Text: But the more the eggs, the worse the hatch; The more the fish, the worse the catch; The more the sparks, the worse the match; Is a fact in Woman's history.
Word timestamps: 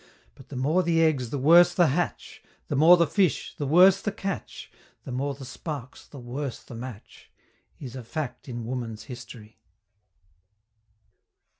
But 0.33 0.49
the 0.49 0.55
more 0.55 0.81
the 0.81 0.99
eggs, 1.03 1.29
the 1.29 1.37
worse 1.37 1.75
the 1.75 1.89
hatch; 1.89 2.41
The 2.69 2.75
more 2.75 2.97
the 2.97 3.05
fish, 3.05 3.53
the 3.55 3.67
worse 3.67 4.01
the 4.01 4.11
catch; 4.11 4.71
The 5.03 5.11
more 5.11 5.35
the 5.35 5.45
sparks, 5.45 6.07
the 6.07 6.17
worse 6.19 6.63
the 6.63 6.73
match; 6.73 7.29
Is 7.79 7.95
a 7.95 8.03
fact 8.03 8.49
in 8.49 8.65
Woman's 8.65 9.03
history. 9.03 9.59